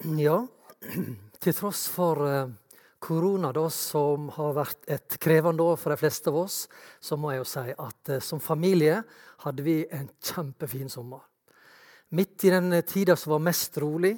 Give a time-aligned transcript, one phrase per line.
[0.00, 0.46] Ja,
[1.44, 2.52] til tross for eh,
[3.04, 6.62] korona, da, som har vært et krevende år for de fleste av oss,
[7.04, 9.02] så må jeg jo si at eh, som familie
[9.44, 11.20] hadde vi en kjempefin sommer.
[12.16, 14.14] Midt i den tida som var mest rolig,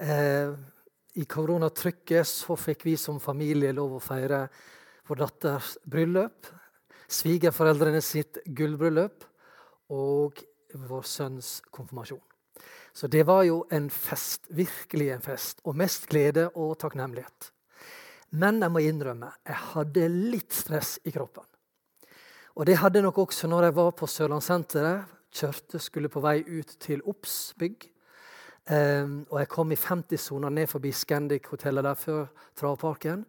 [0.00, 0.54] eh,
[1.20, 4.46] i koronatrykket, så fikk vi som familie lov å feire
[5.10, 6.48] vår datters bryllup,
[7.04, 9.28] svigerforeldrene sitt gullbryllup
[9.92, 10.40] og
[10.88, 12.27] vår sønns konfirmasjon.
[12.98, 14.48] Så det var jo en fest.
[14.50, 15.60] Virkelig en fest.
[15.62, 17.52] Og mest glede og takknemlighet.
[18.34, 21.46] Men jeg må innrømme jeg hadde litt stress i kroppen.
[22.58, 25.12] Og det hadde nok også når jeg var på Sørlandssenteret.
[25.30, 27.86] Kjørte, skulle på vei ut til Obs bygg.
[28.66, 32.26] Um, og jeg kom i 50-sona ned forbi Scandic-hotellet der før
[32.58, 33.22] Travparken.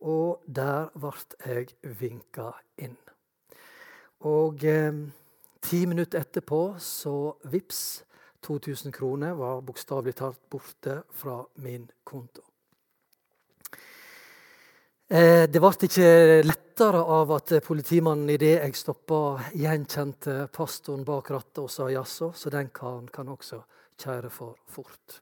[0.00, 1.12] Og der ble
[1.44, 2.48] jeg vinka
[2.80, 2.96] inn.
[4.24, 5.04] Og um,
[5.60, 7.84] ti minutter etterpå så vips
[8.44, 12.44] 2000 kroner var bokstavelig talt borte fra min konto.
[15.08, 16.10] Eh, det ble ikke
[16.46, 19.18] lettere av at politimannen idet jeg stoppa,
[19.52, 23.60] gjenkjente pastoren bak rattet og sa jaså, så den karen kan også
[24.00, 25.20] kjøre for fort.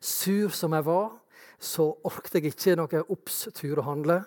[0.00, 1.10] Sur som jeg var,
[1.62, 4.22] så orket jeg ikke noe obs-tur å handle.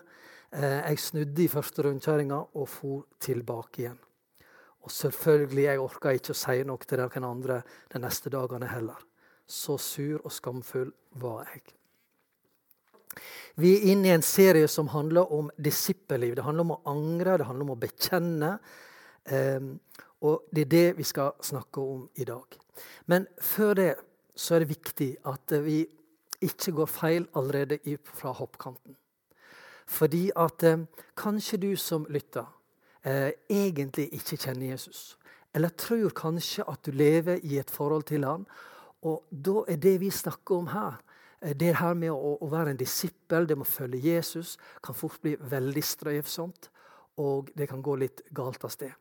[0.55, 3.97] Eh, jeg snudde i første rundkjøringa og for tilbake igjen.
[4.85, 8.99] Og selvfølgelig, jeg orka ikke å si noe til noen andre de neste dagene heller.
[9.45, 10.91] Så sur og skamfull
[11.21, 11.63] var jeg.
[13.55, 16.35] Vi er inne i en serie som handler om disippelliv.
[16.35, 18.51] Det handler om å angre, det handler om å bekjenne.
[19.31, 19.71] Um,
[20.27, 22.57] og det er det vi skal snakke om i dag.
[23.09, 23.91] Men før det
[24.35, 25.79] så er det viktig at vi
[26.43, 28.97] ikke går feil allerede fra hoppkanten.
[29.87, 30.85] Fordi at um,
[31.17, 32.45] kanskje du som lytter
[33.05, 35.15] eh, egentlig ikke kjenner Jesus.
[35.55, 38.45] Eller tror kanskje at du lever i et forhold til han.
[39.05, 40.99] Og da er det vi snakker om her,
[41.41, 44.97] eh, det her med å, å være en disippel, det med å følge Jesus, kan
[44.97, 46.69] fort bli veldig strevsomt.
[47.23, 48.91] Og det kan gå litt galt av sted.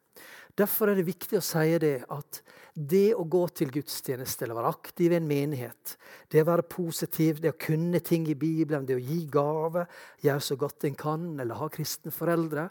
[0.55, 2.39] Derfor er det viktig å si det at
[2.75, 5.97] det å gå til gudstjeneste eller være aktiv i en menighet,
[6.31, 9.89] det å være positiv, det å kunne ting i Bibelen, det å gi gave,
[10.23, 12.69] gjøre så godt en kan, eller ha kristne foreldre,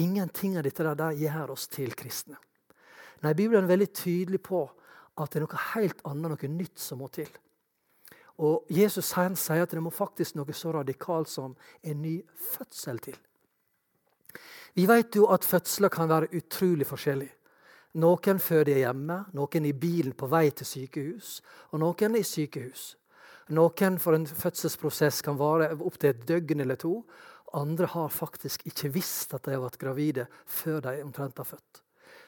[0.00, 2.38] Ingenting av dette der gjør oss til kristne.
[3.22, 4.64] Nei, Bibelen er veldig tydelig på
[5.20, 7.28] at det er noe helt annet, noe nytt som må til.
[8.42, 11.52] Og Jesus sier at det må faktisk noe så radikalt som
[11.82, 12.16] en ny
[12.54, 13.18] fødsel til.
[14.74, 17.36] Vi vet jo at fødsler kan være utrolig forskjellige.
[18.00, 21.42] Noen føder hjemme, noen i bilen på vei til sykehus,
[21.76, 22.94] og noen i sykehus.
[23.52, 27.02] Noen for en fødselsprosess kan vare opptil et døgn eller to,
[27.54, 31.82] andre har faktisk ikke visst at de har vært gravide før de omtrent har født.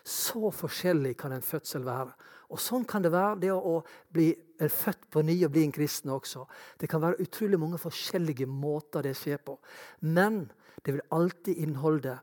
[0.05, 2.13] Så forskjellig kan en fødsel være.
[2.53, 3.79] Og Sånn kan det være det å
[4.13, 4.29] bli
[4.61, 6.45] født på ny og bli en kristen også.
[6.79, 9.57] Det kan være utrolig mange forskjellige måter det skjer på.
[10.05, 10.45] Men
[10.85, 12.19] det vil alltid inneholde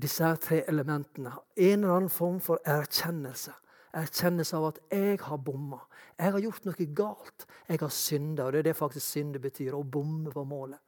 [0.00, 1.34] disse tre elementene.
[1.56, 3.52] En eller annen form for erkjennelse.
[3.92, 5.84] Erkjennelse av at 'jeg har bomma'.
[6.18, 7.46] Jeg har gjort noe galt.
[7.68, 8.46] Jeg har synda.
[8.46, 9.74] Og det er det faktisk synde betyr.
[9.74, 10.78] Å bomme på målet.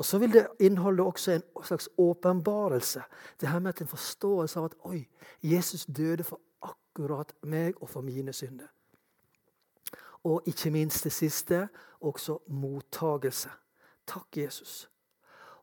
[0.00, 3.02] Og så vil det inneholde også en slags åpenbarelse.
[3.40, 5.08] Det her med en forståelse av at oi,
[5.42, 8.70] Jesus døde for akkurat meg og for mine synder.
[10.24, 11.68] Og ikke minst det siste
[12.00, 13.50] også mottagelse.
[14.06, 14.88] Takk, Jesus.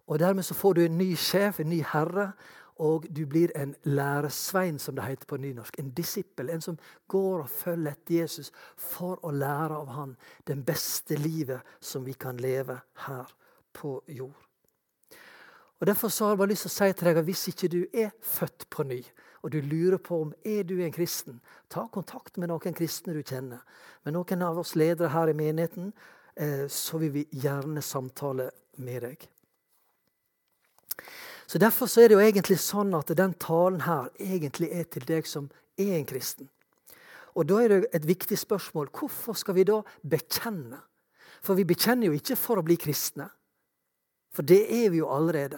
[0.08, 2.32] Og Dermed så får du en ny sjef, en ny herre,
[2.76, 5.80] og du blir en læresvein, som det heter på nynorsk.
[5.80, 6.50] En disippel.
[6.50, 6.78] En som
[7.08, 10.16] går og følger etter Jesus for å lære av han
[10.48, 13.34] den beste livet som vi kan leve her
[13.78, 14.36] på jord.
[15.78, 17.70] Og Derfor så har jeg bare lyst til å si til deg at hvis ikke
[17.70, 19.04] du er født på ny,
[19.46, 21.38] og du lurer på om er du en kristen,
[21.70, 23.62] ta kontakt med noen kristne du kjenner.
[24.04, 25.94] Med noen av oss ledere her i menigheten,
[26.36, 28.50] eh, så vil vi gjerne samtale
[28.82, 29.28] med deg.
[31.48, 35.06] Så Derfor så er det jo egentlig sånn at den talen her egentlig er til
[35.08, 35.48] deg som
[35.80, 36.50] er en kristen.
[37.38, 38.90] Og Da er det et viktig spørsmål.
[38.90, 40.82] Hvorfor skal vi da bekjenne?
[41.42, 43.30] For vi bekjenner jo ikke for å bli kristne.
[44.38, 45.58] For det er vi jo allerede.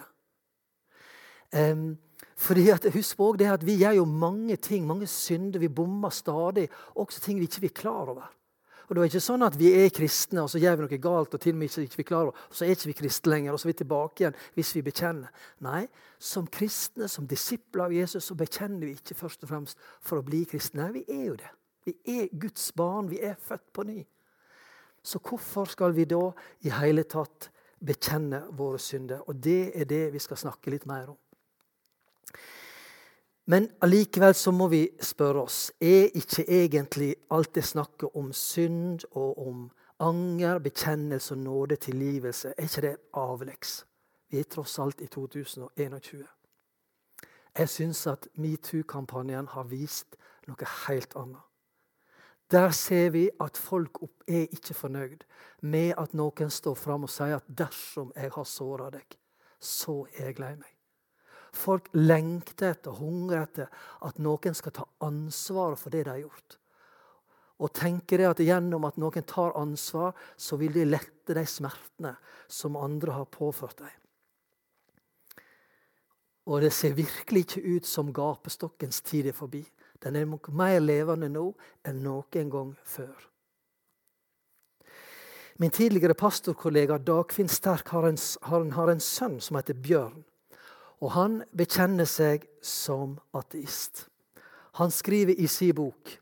[1.52, 1.98] Um,
[2.40, 5.60] fordi at, Husk på det at vi gjør jo mange ting, mange synder.
[5.60, 6.70] Vi bommer stadig.
[6.96, 8.30] Også ting vi ikke er klar over.
[8.88, 11.34] Og Det er ikke sånn at vi er kristne, og så gjør vi noe galt,
[11.36, 13.52] og til og med ikke vi klar over, og så er ikke vi kristne lenger,
[13.52, 15.44] og så er vi tilbake igjen hvis vi bekjenner.
[15.62, 15.84] Nei,
[16.18, 20.26] som kristne, som disipler av Jesus, så bekjenner vi ikke først og fremst for å
[20.26, 20.88] bli kristne.
[20.88, 21.52] Nei, vi er jo det.
[21.86, 23.12] Vi er Guds barn.
[23.12, 24.00] Vi er født på ny.
[25.06, 26.24] Så hvorfor skal vi da
[26.66, 27.46] i hele tatt
[27.86, 29.24] bekjenne våre synder.
[29.28, 31.18] Og det er det vi skal snakke litt mer om.
[33.50, 39.06] Men allikevel så må vi spørre oss er ikke egentlig alt det snakket om synd
[39.10, 43.86] og om Anger, bekjennelse og nåde, tilgivelse, er ikke det avleggs?
[44.30, 46.24] Vi er tross alt i 2021.
[47.58, 50.16] Jeg syns at metoo-kampanjen har vist
[50.48, 51.49] noe helt annet.
[52.50, 55.22] Der ser vi at folk er ikke fornøyd
[55.62, 59.18] med at noen står fram og sier at 'dersom jeg har såra deg,
[59.60, 60.76] så er jeg lei meg'.
[61.52, 63.68] Folk lengter etter, hungrer etter
[64.02, 66.58] at noen skal ta ansvaret for det de har gjort.
[67.60, 72.14] Og tenker det at gjennom at noen tar ansvar, så vil de lette de smertene
[72.48, 73.96] som andre har påført dem.
[76.46, 79.60] Og det ser virkelig ikke ut som gapestokkens tid er forbi.
[80.00, 81.50] Den er nok mer levende nå
[81.86, 83.26] enn noen gang før.
[85.60, 88.16] Min tidligere pastorkollega Dagfinn Sterk har en,
[88.72, 90.22] har en sønn som heter Bjørn.
[91.04, 94.06] Og han bekjenner seg som ateist.
[94.80, 96.16] Han skriver i sin bok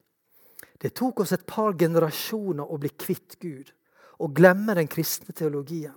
[0.79, 3.73] det tok oss et par generasjoner å bli kvitt Gud
[4.23, 5.97] og glemme den kristne teologien.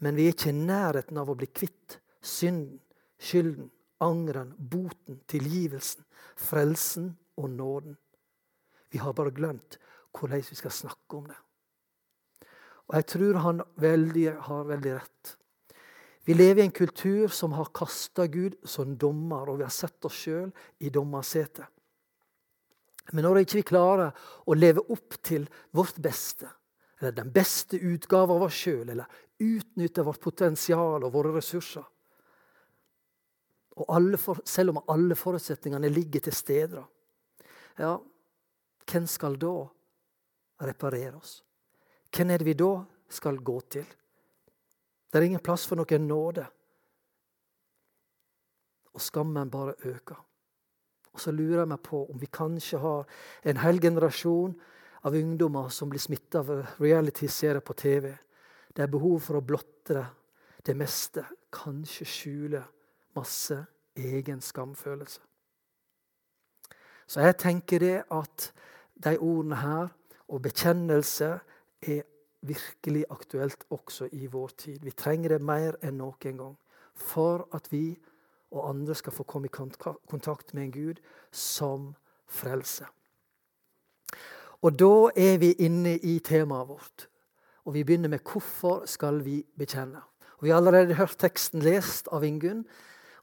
[0.00, 2.80] Men vi er ikke i nærheten av å bli kvitt synden
[3.20, 3.68] skylden,
[4.02, 6.04] angeren, boten, tilgivelsen,
[6.36, 7.96] frelsen og nåden.
[8.90, 9.78] Vi har bare glemt
[10.14, 11.38] hvordan vi skal snakke om det.
[12.88, 15.36] Og Jeg tror han veldig, har veldig rett.
[16.24, 20.04] Vi lever i en kultur som har kasta Gud som dommer, og vi har sett
[20.04, 21.66] oss sjøl i dommersetet.
[23.12, 24.14] Men når vi ikke klarer
[24.48, 25.44] å leve opp til
[25.76, 26.48] vårt beste,
[27.00, 31.84] eller den beste utgaven av oss sjøl, eller utnytte vårt potensial og våre ressurser,
[33.74, 36.84] for, selv om alle forutsetningene ligger til stede.
[37.78, 37.96] Ja,
[38.90, 39.66] hvem skal da
[40.62, 41.42] reparere oss?
[42.14, 43.86] Hvem er det vi da skal gå til?
[45.10, 46.44] Det er ingen plass for noen nåde.
[48.94, 50.20] Og skammen bare øker.
[51.14, 53.06] Og så lurer jeg meg på om vi kanskje har
[53.46, 54.54] en hel generasjon
[55.06, 56.50] av ungdommer som blir smitta av
[56.82, 58.10] reality-serier på TV.
[58.74, 60.04] Det er behov for å blotte det,
[60.64, 61.22] det meste,
[61.54, 62.62] kanskje skjule
[63.16, 63.64] masse
[63.96, 65.20] egen skamfølelse.
[67.06, 68.52] Så jeg tenker det at
[69.04, 69.88] de ordene her
[70.28, 71.38] og bekjennelse
[71.82, 72.02] er
[72.40, 74.78] virkelig aktuelt også i vår tid.
[74.82, 76.56] Vi trenger det mer enn noen gang
[76.94, 77.98] for at vi
[78.54, 79.54] og andre skal få komme i
[80.06, 81.00] kontakt med en Gud
[81.32, 81.94] som
[82.30, 82.86] frelse.
[84.62, 87.08] Og da er vi inne i temaet vårt.
[87.64, 90.02] Og vi begynner med 'Hvorfor skal vi bekjenne?'
[90.38, 92.66] Og Vi har allerede hørt teksten lest av Ingunn.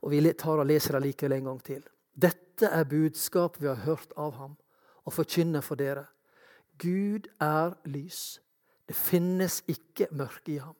[0.01, 1.81] Og vi tar og leser det likevel en gang til.
[2.13, 4.57] Dette er budskapet vi har hørt av ham,
[5.05, 6.07] og forkynner for dere.
[6.81, 8.39] Gud er lys.
[8.87, 10.75] Det finnes ikke mørke i ham.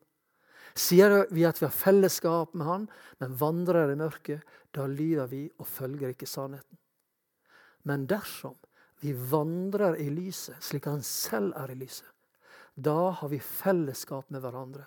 [0.75, 2.87] Sier vi at vi har fellesskap med Han,
[3.19, 4.41] men vandrer i mørket,
[4.71, 6.77] da lyver vi og følger ikke sannheten.
[7.83, 8.55] Men dersom
[9.01, 12.07] vi vandrer i lyset slik Han selv er i lyset,
[12.75, 14.85] da har vi fellesskap med hverandre.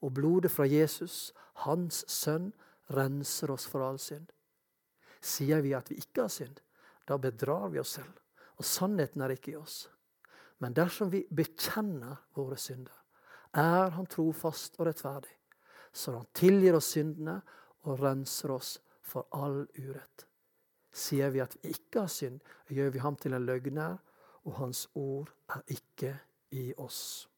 [0.00, 1.34] Og blodet fra Jesus,
[1.66, 2.52] Hans sønn,
[2.94, 4.30] renser oss for all synd.
[5.20, 6.60] Sier vi at vi ikke har synd,
[7.08, 8.20] da bedrar vi oss selv,
[8.58, 9.86] og sannheten er ikke i oss.
[10.58, 12.94] Men dersom vi bekjenner våre synder,
[13.56, 15.32] er Han trofast og rettferdig,
[15.92, 17.40] så Han tilgir oss syndene
[17.86, 20.26] og renser oss for all urett.
[20.92, 23.98] Sier vi at vi ikke har synd, gjør vi ham til en løgner,
[24.44, 26.14] og hans ord er ikke
[26.56, 27.28] i oss.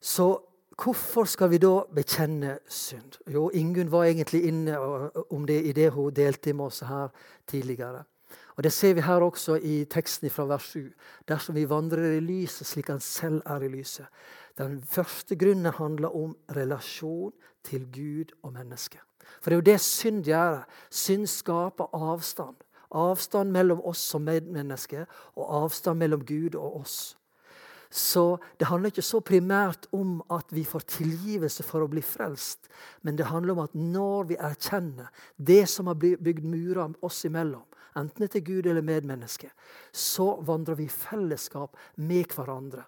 [0.00, 3.18] Så Hvorfor skal vi da bekjenne synd?
[3.28, 4.78] Jo, Ingunn var egentlig inne
[5.30, 7.12] om det i det hun delte med oss her
[7.46, 8.04] tidligere.
[8.56, 10.92] Og Det ser vi her også i teksten fra vers 7.
[11.28, 14.06] Dersom vi vandrer i lyset slik han selv er i lyset.
[14.58, 17.32] Den første grunnen handler om relasjon
[17.64, 19.00] til Gud og menneske.
[19.40, 20.64] For det er jo det synd gjør.
[20.90, 22.56] Synd skaper avstand.
[22.90, 25.04] Avstand mellom oss som medmennesker
[25.36, 27.16] og avstand mellom Gud og oss.
[27.92, 32.70] Så det handler ikke så primært om at vi får tilgivelse for å bli frelst,
[33.04, 37.66] men det handler om at når vi erkjenner det som har bygd murer oss imellom,
[38.00, 39.52] enten til Gud eller medmenneske,
[39.92, 42.86] så vandrer vi i fellesskap med hverandre.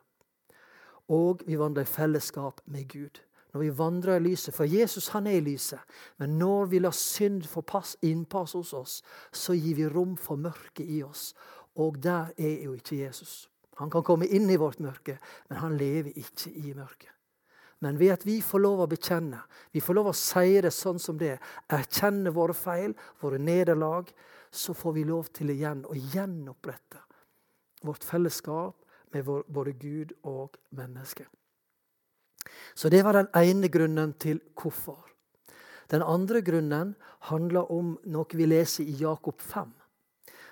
[1.13, 3.21] Og vi vandrer i fellesskap med Gud.
[3.53, 5.79] Når vi vandrer i lyset, For Jesus han er i lyset.
[6.19, 7.63] Men når vi lar synd få
[8.03, 11.35] innpass hos oss, så gir vi rom for mørket i oss.
[11.77, 13.51] Og der er jo ikke Jesus.
[13.81, 17.11] Han kan komme inn i vårt mørke, men han lever ikke i mørket.
[17.83, 19.41] Men ved at vi får lov å bekjenne,
[19.75, 21.35] vi får lov å si det sånn som det,
[21.69, 24.09] erkjenne våre feil, våre nederlag,
[24.55, 27.03] så får vi lov til igjen å gjenopprette
[27.85, 28.79] vårt fellesskap
[29.13, 31.27] med vår, både Gud og menneske.
[32.75, 35.03] Så det var den ene grunnen til hvorfor.
[35.91, 36.95] Den andre grunnen
[37.29, 39.73] handler om noe vi leser i Jakob 5.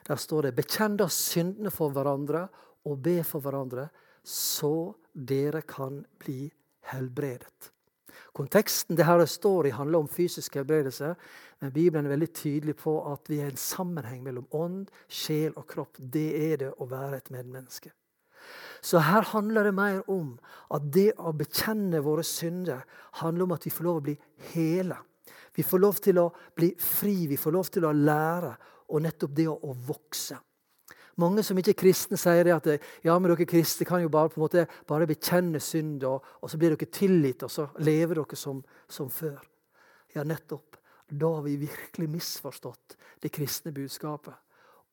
[0.08, 2.48] Der står det 'Bekjenn da syndene for hverandre
[2.88, 3.88] og be for hverandre,
[4.24, 6.46] så dere kan bli
[6.92, 7.70] helbredet.
[8.32, 11.14] Konteksten det her står i, handler om fysisk helbredelse.
[11.60, 15.66] Men Bibelen er veldig tydelig på at vi er en sammenheng mellom ånd, sjel og
[15.68, 15.98] kropp.
[15.98, 17.92] Det er det å være et medmenneske.
[18.82, 20.32] Så her handler det mer om
[20.74, 22.82] at det å bekjenne våre synder
[23.20, 24.16] handler om at vi får lov å bli
[24.54, 24.96] hele.
[25.54, 28.56] Vi får lov til å bli fri, vi får lov til å lære,
[28.92, 30.40] og nettopp det å, vokse.
[31.20, 32.68] Mange som ikke er kristne, sier at
[33.04, 36.72] ja, men dere kristne kan jo bare, måte, bare bekjenne synd, og, og, så blir
[36.72, 39.42] dere tilgitt, og så lever dere som, som før.
[40.16, 40.78] Ja, nettopp.
[41.12, 44.34] Da har vi virkelig misforstått det kristne budskapet.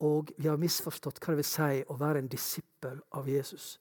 [0.04, 3.78] Og vi har misforstått hva det vil si å være en disippel av Jesus.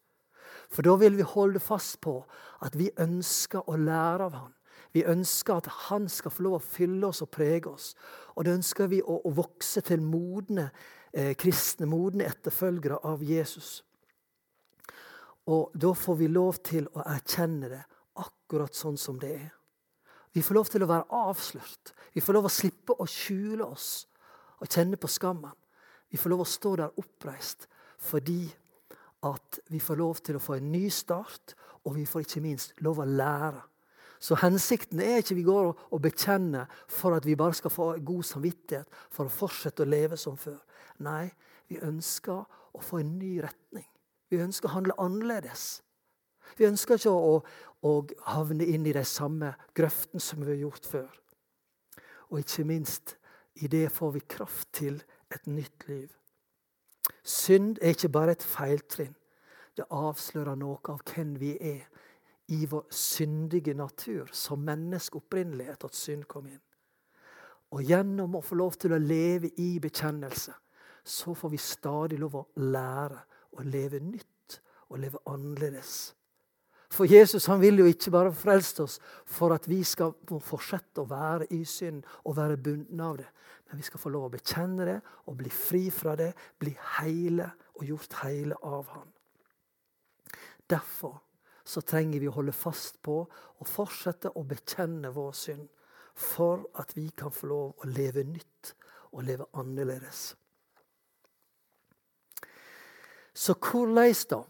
[0.70, 2.20] For da vil vi holde fast på
[2.64, 4.54] at vi ønsker å lære av han.
[4.94, 7.92] Vi ønsker at han skal få lov å fylle oss og prege oss.
[8.36, 10.70] Og da ønsker vi å, å vokse til modne
[11.38, 13.78] kristne, modne etterfølgere av Jesus.
[15.48, 17.84] Og da får vi lov til å erkjenne det
[18.20, 19.52] akkurat sånn som det er.
[20.36, 21.94] Vi får lov til å være avslørt.
[22.12, 24.04] Vi får lov å slippe å skjule oss
[24.60, 25.54] og kjenne på skammen.
[26.08, 28.44] Vi får lov å stå der oppreist fordi
[29.26, 32.76] at vi får lov til å få en ny start, og vi får ikke minst
[32.84, 33.64] lov å lære.
[34.22, 38.26] Så hensikten er ikke vi går og bekjenner for at vi bare skal få god
[38.26, 40.58] samvittighet for å fortsette å leve som før.
[41.04, 41.28] Nei,
[41.68, 43.86] vi ønsker å få en ny retning.
[44.28, 45.80] Vi ønsker å handle annerledes.
[46.56, 47.38] Vi ønsker ikke å,
[47.84, 47.92] å
[48.32, 51.10] havne inn i de samme grøftene som vi har gjort før.
[52.28, 53.16] Og ikke minst,
[53.58, 55.00] i det får vi kraft til
[55.34, 56.10] et nytt liv.
[57.24, 59.14] Synd er ikke bare et feiltrinn.
[59.76, 61.86] Det avslører noe av hvem vi er
[62.48, 66.62] i vår syndige natur, som menneskeopprinnelighet, at synd kom inn.
[67.76, 70.54] Og gjennom å få lov til å leve i bekjennelse,
[71.04, 73.24] så får vi stadig lov å lære
[73.58, 76.14] å leve nytt og leve annerledes.
[76.88, 78.96] For Jesus han vil jo ikke bare frelse oss
[79.28, 80.14] for at vi skal
[80.44, 83.28] fortsette å være i synd og være bundne av det.
[83.68, 87.50] Men vi skal få lov å bekjenne det og bli fri fra det, bli hele
[87.76, 89.08] og gjort hele av Han.
[90.68, 91.18] Derfor
[91.68, 95.66] så trenger vi å holde fast på og fortsette å bekjenne vår synd.
[96.18, 98.72] For at vi kan få lov å leve nytt
[99.12, 100.32] og leve annerledes.
[103.38, 104.44] Så hvordan da?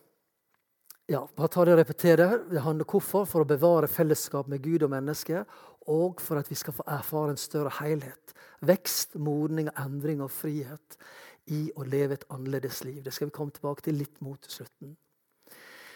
[1.08, 2.28] Ja, bare ta det og repetere.
[2.48, 3.26] Det handler hvorfor?
[3.28, 5.46] For å bevare fellesskap med Gud og mennesket.
[5.88, 8.34] og for at vi skal få erfare en større helhet.
[8.60, 10.98] Vekst, modning, endring og frihet
[11.46, 13.02] i å leve et annerledes liv.
[13.04, 14.96] Det skal vi komme tilbake til litt mot slutten.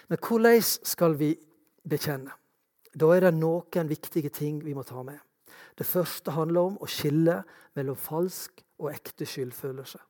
[0.08, 1.34] Men hvordan skal vi
[1.84, 2.32] bekjenne?
[2.96, 5.20] Da er det noen viktige ting vi må ta med.
[5.76, 7.42] Det første handler om å skille
[7.76, 10.00] mellom falsk og ekte skyldfølelse.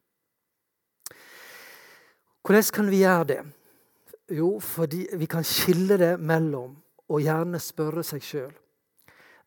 [2.42, 3.40] Hvordan kan vi gjøre det?
[4.30, 6.76] Jo, fordi vi kan skille det mellom
[7.08, 8.52] og gjerne spørre seg sjøl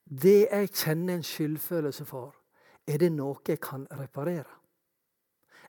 [0.05, 2.35] Det jeg kjenner en skyldfølelse for,
[2.87, 4.45] er det noe jeg kan reparere?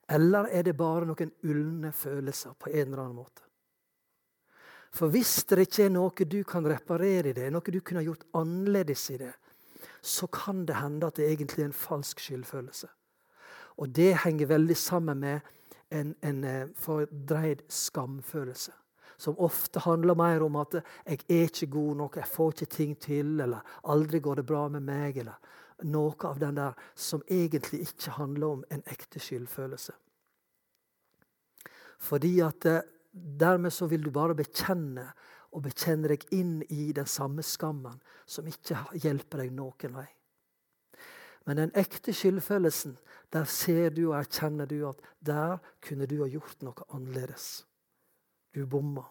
[0.08, 3.42] Eller er det bare noen ulne følelser på en eller annen måte?
[4.92, 8.28] For hvis det ikke er noe du kan reparere i det, noe du kunne gjort
[8.36, 9.32] annerledes i det,
[10.02, 12.88] så kan det hende at det egentlig er en falsk skyldfølelse.
[13.76, 15.40] Og det henger veldig sammen med
[15.90, 18.72] en, en eh, fordreid skamfølelse
[19.16, 20.74] som ofte handler mer om at
[21.06, 24.68] 'jeg er ikke god nok', 'jeg får ikke ting til', eller 'aldri går det bra
[24.68, 25.38] med meg', eller
[25.82, 29.92] noe av den der som egentlig ikke handler om en ekte skyldfølelse.
[31.98, 32.80] Fordi at eh,
[33.40, 35.12] dermed så vil du bare bekjenne
[35.52, 40.08] og bekjenne deg inn i den samme skammen som ikke hjelper deg noen vei.
[41.46, 42.96] Men den ekte skyldfølelsen,
[43.32, 47.66] der ser du og erkjenner du at der kunne du ha gjort noe annerledes.
[48.54, 49.04] Du bomma.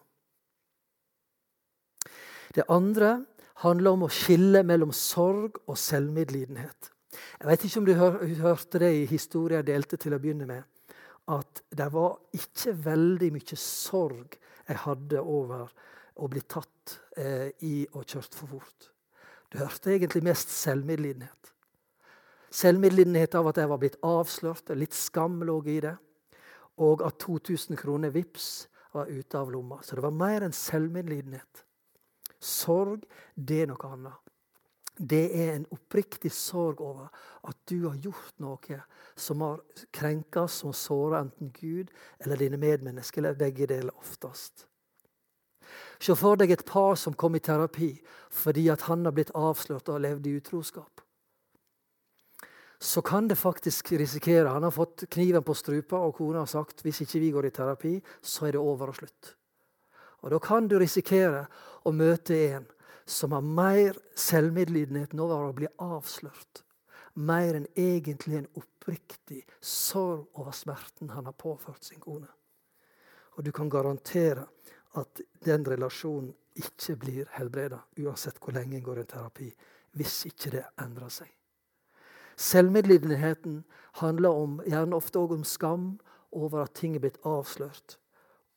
[2.55, 3.25] Det andre
[3.63, 6.91] handler om å skille mellom sorg og selvmedlidenhet.
[7.39, 7.93] Jeg vet ikke om du
[8.43, 10.63] hørte det i historien jeg delte til å begynne med.
[11.31, 15.71] At det var ikke veldig mye sorg jeg hadde over
[16.21, 18.89] å bli tatt eh, i og kjørt for fort.
[19.51, 21.54] Du hørte egentlig mest selvmedlidenhet.
[22.53, 25.95] Selvmedlidenhet av at jeg var blitt avslørt, litt skam lå i det.
[26.83, 29.79] Og at 2000 kroner vips var ute av lomma.
[29.83, 31.65] Så det var mer enn selvmedlidenhet.
[32.39, 33.03] Sorg,
[33.35, 34.21] det er noe annet.
[34.95, 37.09] Det er en oppriktig sorg over
[37.43, 38.77] at du har gjort noe
[39.19, 39.59] som har
[39.91, 41.91] krenka, som såra enten Gud
[42.23, 44.67] eller dine medmennesker, eller begge deler oftest.
[45.99, 47.91] Se for deg et par som kom i terapi
[48.31, 51.04] fordi at han har blitt avslørt og levd i utroskap.
[52.85, 56.83] Så kan det faktisk risikere Han har fått kniven på strupa, og kona har sagt
[56.85, 59.31] hvis ikke vi går i terapi, så er det over og slutt.
[60.21, 61.47] Og Da kan du risikere
[61.85, 62.67] å møte en
[63.05, 66.63] som har mer selvmedlidenhet over å bli avslørt,
[67.13, 72.29] mer enn egentlig en oppriktig sorg over smerten han har påført sin kone.
[73.37, 74.45] Og du kan garantere
[74.93, 79.49] at den relasjonen ikke blir helbreda, uansett hvor lenge en går i terapi,
[79.97, 81.33] hvis ikke det endrer seg.
[82.35, 83.63] Selvmedlidenheten
[84.01, 85.87] handler om, gjerne ofte òg om skam
[86.35, 87.97] over at ting er blitt avslørt,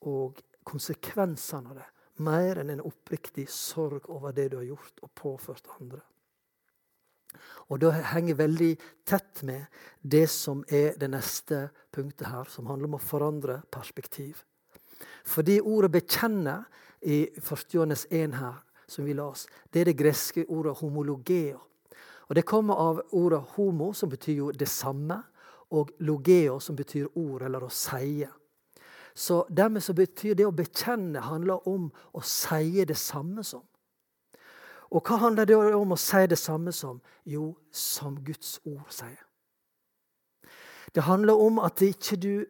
[0.03, 1.89] og konsekvensene av det.
[2.19, 6.01] Mer enn en oppriktig sorg over det du har gjort og påført andre.
[7.69, 8.73] Og Det henger veldig
[9.07, 9.67] tett med
[10.03, 14.45] det som er det neste punktet her, som handler om å forandre perspektiv.
[15.25, 16.65] Fordi ordet 'bekjenne'
[17.03, 17.75] i 1.
[17.75, 21.61] Johannes 1 her, som vi las, det er det greske ordet 'homologeo'.
[22.29, 25.23] Og Det kommer av ordet 'homo', som betyr jo det samme,
[25.71, 28.29] og 'logeo', som betyr ord eller å seie.
[29.15, 33.63] Så Dermed så betyr det å bekjenne handler om å seie det samme som.
[34.91, 37.01] Og hva handler det om å si det samme som?
[37.27, 39.25] Jo, som Guds ord sier.
[40.95, 42.47] Det handler om at ikke du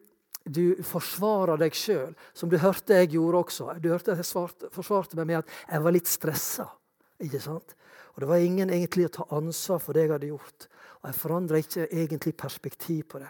[0.49, 3.73] du forsvarer deg sjøl, som du hørte jeg gjorde også.
[3.83, 6.65] Du hørte at Jeg svarte, forsvarte meg med at jeg var litt stressa.
[7.21, 7.75] Ikke sant?
[8.19, 10.65] Og Det var ingen egentlig å ta ansvar for det jeg hadde gjort.
[10.99, 13.29] Og Jeg forandra ikke egentlig perspektiv på det.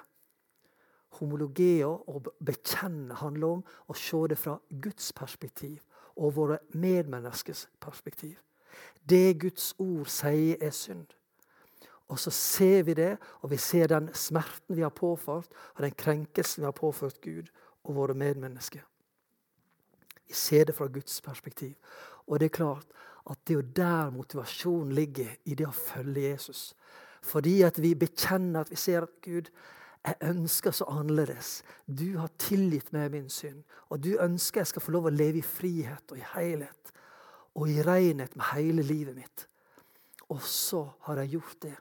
[1.20, 5.78] Homologea og bekjenne handler om å se det fra Guds perspektiv
[6.18, 8.40] og våre medmenneskers perspektiv.
[9.06, 11.06] Det Guds ord sier, er synd.
[12.10, 15.94] Og så ser vi det, og vi ser den smerten vi har påført, og den
[15.94, 17.54] krenkelsen vi har påført Gud
[17.84, 18.82] og våre medmennesker.
[20.28, 21.76] Vi ser det fra Guds perspektiv.
[22.26, 22.90] Og det er klart
[23.30, 26.74] at det er jo der motivasjonen ligger i det å følge Jesus.
[27.22, 29.52] Fordi at vi bekjenner at vi ser at Gud,
[30.06, 31.60] jeg ønsker så annerledes.
[31.86, 33.62] Du har tilgitt meg min synd.
[33.90, 36.94] Og du ønsker jeg skal få lov å leve i frihet og i helhet
[37.60, 39.46] og i renhet med hele livet mitt.
[40.30, 41.76] Og så har jeg gjort det.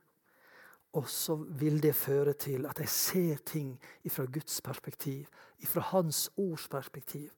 [0.99, 3.75] Og så vil det føre til at jeg ser ting
[4.09, 5.29] fra Guds perspektiv,
[5.65, 7.31] fra Hans ords perspektiv.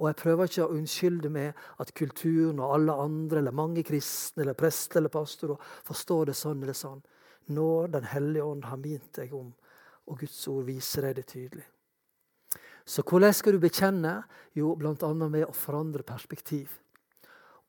[0.00, 4.46] Og jeg prøver ikke å unnskylde med at kulturen og alle andre, eller mange kristne,
[4.46, 7.02] eller prester eller pastorer forstår det sånn eller sånn.
[7.52, 9.52] Når Den hellige ånd har mint deg om,
[10.08, 11.66] og Guds ord viser deg det tydelig.
[12.86, 14.16] Så hvordan skal du bekjenne?
[14.56, 15.12] Jo, bl.a.
[15.14, 16.72] med å forandre perspektiv.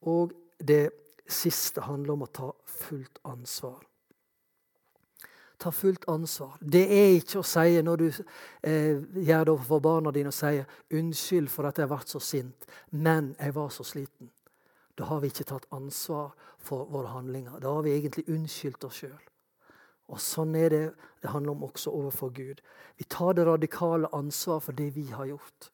[0.08, 0.88] Og det
[1.28, 3.84] siste handler om å ta fullt ansvar
[5.62, 6.58] ta fullt ansvar.
[6.60, 10.66] Det er ikke å si når du eh, gjør det overfor barna dine og sier
[10.90, 14.32] 'unnskyld for at jeg ble så sint, men jeg var så sliten'.
[14.98, 17.60] Da har vi ikke tatt ansvar for våre handlinger.
[17.60, 19.22] Da har vi egentlig unnskyldt oss sjøl.
[20.12, 20.86] Og sånn er det
[21.22, 22.62] det handler om også overfor Gud.
[22.98, 25.72] Vi tar det radikale ansvar for det vi har gjort.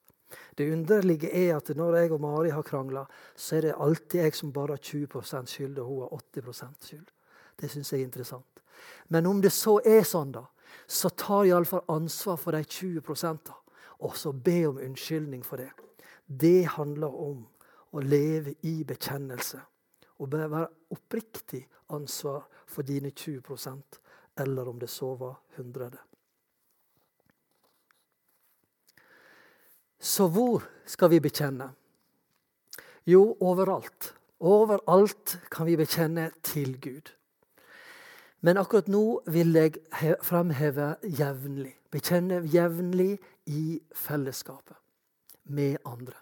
[0.58, 4.36] Det underlige er at når jeg og Mari har krangla, så er det alltid jeg
[4.36, 7.08] som bare har 20% skyld, og hun har 80% skyld.
[7.60, 8.56] Det syns jeg er interessant.
[9.07, 10.45] Men om det så er sånn, da,
[10.87, 13.01] så tar iallfall ansvar for de 20
[13.45, 13.55] da,
[13.99, 15.71] og så be om unnskyldning for det.
[16.27, 17.45] Det handler om
[17.91, 19.59] å leve i bekjennelse.
[20.17, 21.63] Og være oppriktig
[21.93, 23.99] ansvar for dine 20%
[24.37, 25.97] eller om det så var 100
[29.99, 31.71] Så hvor skal vi bekjenne?
[33.05, 34.13] Jo, overalt.
[34.39, 37.16] Overalt kan vi bekjenne til Gud.
[38.45, 39.80] Men akkurat nå vil jeg
[40.26, 41.73] fremheve jevnlig.
[41.91, 43.17] Bekjenne jevnlig
[43.50, 44.78] i fellesskapet
[45.47, 46.15] med andre.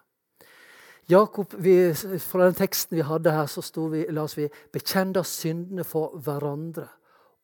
[1.10, 5.84] Jakob, vi, Fra den teksten vi hadde her, så vi, la oss vi bekjenne syndene
[5.84, 6.90] for hverandre'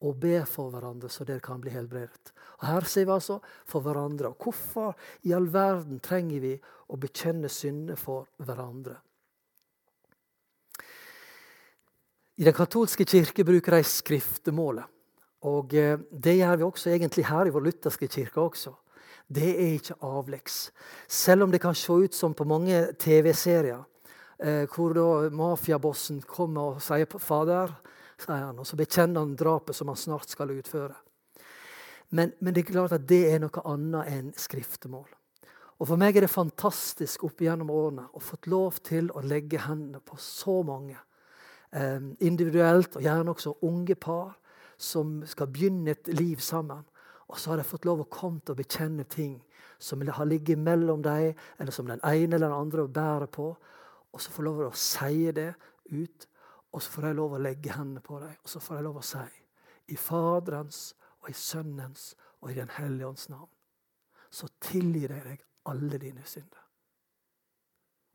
[0.01, 2.33] og be for hverandre, så dere kan bli helbredet.
[2.59, 3.37] Og Her sier vi altså
[3.69, 4.31] for hverandre.
[4.31, 6.55] Og Hvorfor i all verden trenger vi
[6.89, 8.97] å bekjenne syndene for hverandre?
[12.37, 14.87] I Den katolske kirke bruker de skriftemålet.
[15.47, 18.73] Og eh, Det gjør vi også egentlig her i vår lutherske kirke også.
[19.31, 20.71] Det er ikke avleggs.
[21.07, 23.83] Selv om det kan se ut som på mange TV-serier,
[24.39, 27.75] eh, hvor da mafiabossen kommer og sier 'Fader',
[28.19, 30.95] sier han, og så bekjenner han drapet som han snart skal utføre.
[32.09, 35.07] Men, men, det er klart at det er noe annet enn skriftemål.
[35.79, 39.57] Og For meg er det fantastisk opp gjennom årene å fått lov til å legge
[39.57, 40.97] hendene på så mange
[42.19, 44.33] individuelt, og gjerne også unge par
[44.81, 46.83] som skal begynne et liv sammen.
[47.31, 49.37] Og så har de fått lov å komme til å bekjenne ting
[49.81, 53.47] som har ligget mellom dem, eller som den ene eller den andre bærer på.
[54.11, 55.53] Og så får de lov å si det
[55.91, 56.27] ut,
[56.71, 58.35] og så får de lov å legge hendene på dem.
[58.43, 59.23] Og så får de lov å si
[59.91, 60.81] i Faderens
[61.21, 63.49] og i Sønnens og i Den hellige ånds navn.
[64.31, 66.61] Så tilgir jeg deg alle dine synder.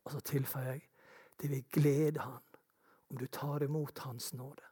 [0.07, 0.85] Og så tilføyer jeg
[1.37, 2.39] det vil glede Han
[3.11, 4.63] om du tar imot Hans nåde.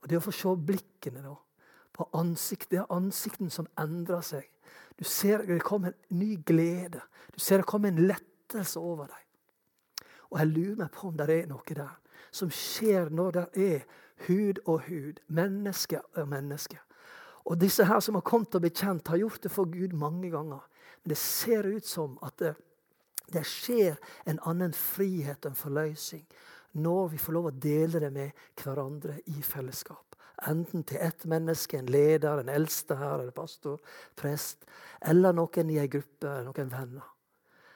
[0.00, 1.34] Og Det å få se blikkene da,
[1.92, 4.44] på ansikt, det er ansikten som endrer seg.
[4.98, 7.00] Du ser Det kommer en ny glede.
[7.34, 9.24] Du ser det kommer en lettelse over deg.
[10.30, 11.96] Og jeg lurer meg på om det er noe der
[12.30, 13.84] som skjer når det er
[14.26, 16.78] hud og hud, menneske og menneske.
[17.44, 20.60] Og disse her som har kommet og bekjent, har gjort det for Gud mange ganger.
[21.02, 22.54] Men det ser ut som at det,
[23.32, 26.26] det skjer en annen frihet og en forløsning
[26.78, 30.16] når vi får lov å dele det med hverandre i fellesskap.
[30.46, 33.80] Enten til ett menneske, en leder, en eldste her, eller pastor,
[34.16, 34.68] prest,
[35.02, 37.08] eller noen i ei gruppe, noen venner.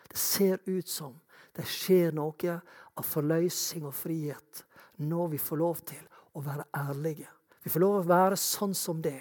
[0.09, 1.17] Det ser ut som
[1.57, 2.59] det skjer noe
[2.97, 4.63] av forløsning og frihet
[5.03, 6.03] når vi får lov til
[6.37, 7.29] å være ærlige.
[7.63, 9.21] Vi får lov å være sånn som det.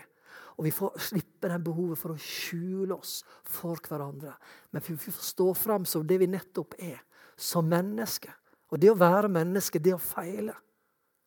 [0.58, 4.36] Og vi får slippe den behovet for å skjule oss for hverandre.
[4.72, 7.00] Men vi får stå fram som det vi nettopp er,
[7.36, 8.36] som mennesker.
[8.72, 10.56] Og det å være menneske, det å feile.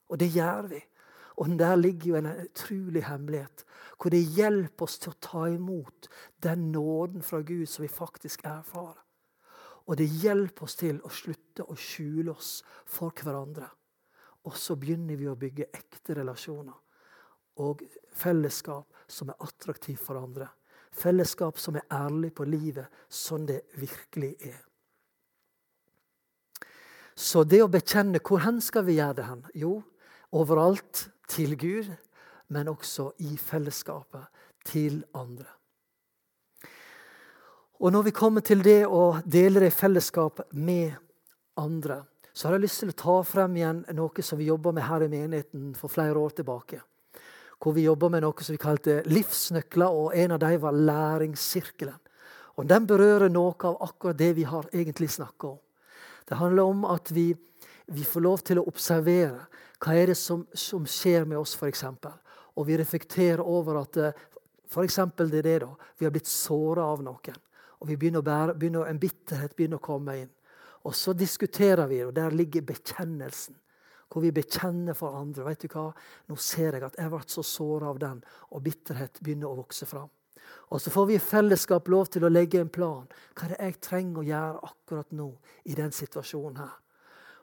[0.09, 0.81] Og det gjør vi.
[1.43, 3.65] Og der ligger jo en utrolig hemmelighet.
[3.99, 6.09] Hvor det hjelper oss til å ta imot
[6.43, 9.01] den nåden fra Gud som vi faktisk erfarer.
[9.85, 13.67] Og det hjelper oss til å slutte å skjule oss for hverandre.
[14.49, 16.77] Og så begynner vi å bygge ekte relasjoner.
[17.61, 17.85] Og
[18.17, 20.49] fellesskap som er attraktivt for andre.
[20.95, 24.63] Fellesskap som er ærlig på livet sånn det virkelig er.
[27.15, 29.43] Så det å bekjenne, hvor hen skal vi gjøre det hen?
[29.55, 29.75] Jo,
[30.35, 31.93] overalt til Gud,
[32.51, 34.27] men også i fellesskapet
[34.67, 35.47] til andre.
[37.85, 40.95] Og når vi kommer til det å dele det i fellesskap med
[41.61, 42.03] andre,
[42.35, 45.05] så har jeg lyst til å ta frem igjen noe som vi jobba med her
[45.05, 46.81] i menigheten for flere år tilbake.
[47.63, 52.01] Hvor vi jobba med noe som vi kalte livsnøkler, og en av dem var læringssirkelen.
[52.59, 55.61] Og Den berører noe av akkurat det vi har egentlig snakka om.
[56.25, 57.35] Det handler om at vi,
[57.87, 59.47] vi, får lov til å observere
[59.85, 61.85] hva er det som, som skjer med oss, f.eks.
[62.55, 64.23] Og vi reflekterer over at eh,
[64.71, 65.01] f.eks.
[65.19, 67.43] det er det da, vi har blitt såra av noen.
[67.83, 70.33] Og vi begynner bære, begynner, en bitterhet begynner å komme inn.
[70.85, 73.59] Og så diskuterer vi, og der ligger bekjennelsen.
[74.09, 75.47] Hvor vi bekjenner for andre.
[75.49, 75.89] Vet du hva?
[76.31, 78.21] Nå ser jeg at jeg ble så såra av den,
[78.53, 80.09] og bitterhet begynner å vokse fram.
[80.73, 83.05] Og så får vi i fellesskap lov til å legge en plan.
[83.35, 85.29] Hva er det jeg trenger å gjøre akkurat nå
[85.65, 86.75] i den situasjonen her?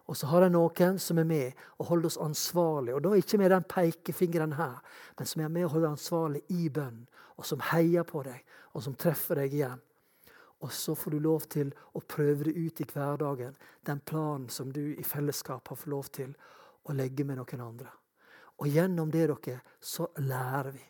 [0.10, 2.96] Og så har jeg noen som er med og holder oss ansvarlig.
[2.96, 4.82] Og da ikke med den pekefingeren her,
[5.18, 7.06] men som er med og holder ansvarlig i bønn.
[7.38, 8.42] Og som heier på deg,
[8.76, 9.80] og som treffer deg igjen.
[10.62, 13.56] Og så får du lov til å prøve det ut i hverdagen,
[13.88, 16.36] den planen som du i fellesskap har fått lov til
[16.86, 17.90] å legge med noen andre.
[18.62, 20.84] Og gjennom det dere, så lærer vi.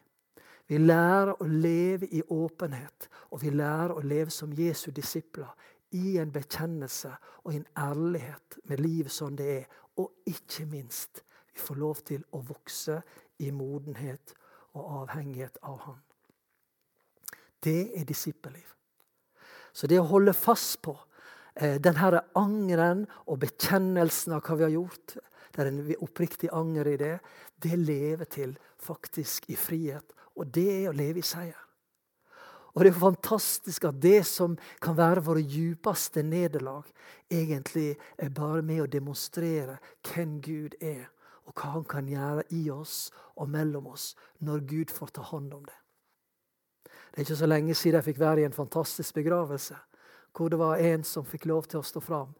[0.71, 5.49] Vi lærer å leve i åpenhet, og vi lærer å leve som Jesu disipler.
[5.91, 7.09] I en bekjennelse
[7.43, 9.65] og en ærlighet med livet som det er.
[9.99, 13.01] Og ikke minst, vi får lov til å vokse
[13.43, 14.31] i modenhet
[14.71, 15.99] og avhengighet av Han.
[17.59, 18.71] Det er disippelliv.
[19.73, 20.95] Så det å holde fast på
[21.55, 25.17] eh, denne angeren og bekjennelsen av hva vi har gjort,
[25.51, 27.13] det er en oppriktig anger i det,
[27.59, 31.59] det lever til faktisk i frihet og det er å leve i seier.
[32.71, 36.85] Og det er fantastisk at det som kan være våre djupeste nederlag,
[37.27, 41.09] egentlig er bare med å demonstrere hvem Gud er,
[41.43, 45.51] og hva han kan gjøre i oss og mellom oss når Gud får ta hånd
[45.57, 45.77] om det.
[47.11, 49.75] Det er ikke så lenge siden jeg fikk være i en fantastisk begravelse,
[50.31, 52.31] hvor det var en som fikk lov til å stå fram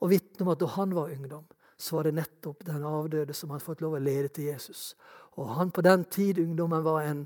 [0.00, 1.42] og vitne om at da han var ungdom,
[1.80, 4.92] så var det nettopp den avdøde som hadde fått lov å lede til Jesus.
[5.40, 7.24] Og han på den tid, ungdommen, var en,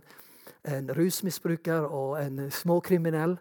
[0.62, 3.35] en rusmisbruker og en småkriminell.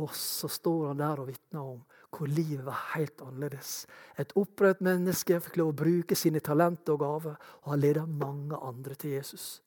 [0.00, 3.84] Og så står han der og vitner om hvor livet var helt annerledes.
[4.18, 8.56] Et opprørt menneske fikk lov å bruke sine talenter og gaver og har ledet mange
[8.56, 9.60] andre til Jesus.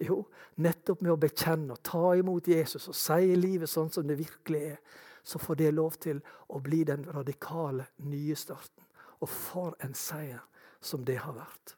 [0.00, 0.22] Jo,
[0.56, 4.62] nettopp med å bekjenne og ta imot Jesus og si livet sånn som det virkelig
[4.70, 4.78] er,
[5.22, 8.86] så får det lov til å bli den radikale nye starten.
[9.20, 10.42] Og for en seier
[10.80, 11.76] som det har vært.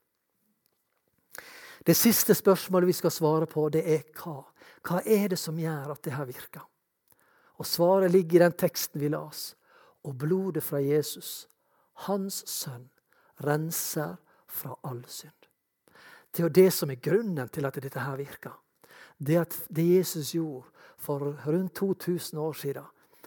[1.83, 4.45] Det siste spørsmålet vi skal svare på, det er hva.
[4.87, 6.63] Hva er det som gjør at det her virker?
[7.59, 9.55] Og Svaret ligger i den teksten vi las.
[10.03, 11.47] Og blodet fra Jesus,
[12.07, 12.89] hans sønn,
[13.43, 15.37] renser fra all synd.
[16.33, 18.55] Det er det som er grunnen til at dette her virker.
[19.19, 20.67] Det at det Jesus gjorde
[20.99, 22.87] for rundt 2000 år siden,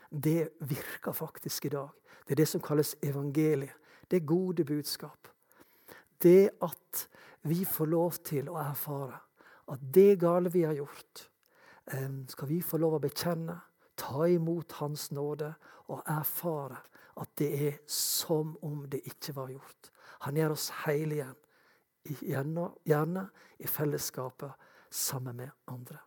[0.10, 1.90] det virker faktisk i dag.
[2.28, 3.76] Det er det som kalles evangeliet.
[4.12, 5.28] Det gode budskap.
[6.24, 7.08] Det at
[7.42, 9.20] vi får lov til å erfare
[9.72, 11.30] at det gale vi har gjort,
[11.92, 13.62] eh, skal vi få lov å bekjenne,
[13.98, 15.54] ta imot Hans nåde
[15.88, 16.78] og erfare
[17.18, 19.92] at det er som om det ikke var gjort.
[20.20, 24.52] Han gjør oss hele igjen, gjerne i fellesskapet
[24.92, 25.98] sammen med andre.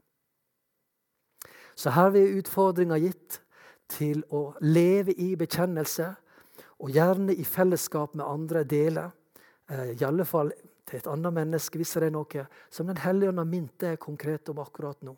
[1.75, 3.41] Så her er utfordringa gitt
[3.89, 6.15] til å leve i bekjennelse,
[6.79, 9.11] og gjerne i fellesskap med andre deler.
[9.71, 10.53] Eh, I alle fall
[10.89, 13.99] til et annet menneske, hvis det er noe som Den hellige ånd har minnet deg
[14.01, 15.17] konkret om akkurat nå.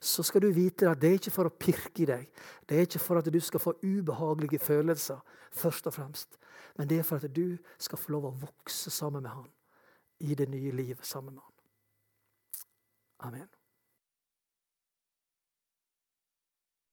[0.00, 2.28] Så skal du vite at det er ikke for å pirke i deg.
[2.66, 5.20] Det er ikke for at du skal få ubehagelige følelser,
[5.52, 6.38] først og fremst.
[6.76, 9.48] Men det er for at du skal få lov å vokse sammen med Han
[10.20, 11.56] i det nye livet sammen med Han.
[13.28, 13.59] Amen.